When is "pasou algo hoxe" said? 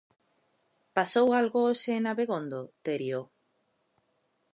0.97-1.89